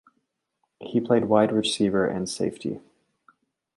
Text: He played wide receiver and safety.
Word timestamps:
He 0.79 0.99
played 0.99 1.25
wide 1.25 1.51
receiver 1.51 2.07
and 2.07 2.27
safety. 2.27 2.81